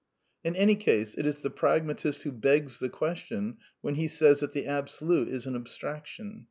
In 0.43 0.55
any 0.55 0.75
case, 0.75 1.13
it 1.13 1.27
is 1.27 1.41
the 1.43 1.51
pragmatist 1.51 2.23
who 2.23 2.31
begs 2.31 2.79
the 2.79 2.89
question 2.89 3.57
when 3.81 3.93
he 3.93 4.07
says 4.07 4.39
that 4.39 4.51
the 4.51 4.65
Absolute 4.65 5.27
is 5.27 5.45
an 5.45 5.53
abstraction. 5.55 6.39